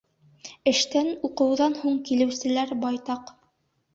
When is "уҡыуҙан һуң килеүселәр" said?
1.27-2.75